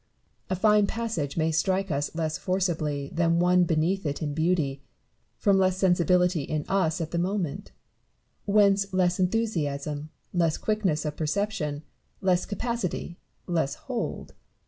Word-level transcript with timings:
A 0.49 0.55
fine 0.55 0.87
passage 0.87 1.37
may 1.37 1.51
strike 1.51 1.91
us 1.91 2.15
less 2.15 2.39
forcibly 2.39 3.11
than 3.13 3.37
one 3.37 3.65
beneath 3.65 4.03
it 4.03 4.19
in 4.19 4.33
beauty, 4.33 4.81
from 5.37 5.59
less 5.59 5.77
sensibility 5.77 6.41
in 6.41 6.65
us 6.67 7.01
at 7.01 7.11
the 7.11 7.19
moment; 7.19 7.71
whence 8.45 8.91
less 8.91 9.19
enthusiasm, 9.19 10.09
less 10.33 10.57
quickness 10.57 11.05
of 11.05 11.15
perception, 11.17 11.83
less 12.19 12.47
capacity, 12.47 13.19
less 13.45 13.75
hold. 13.75 14.33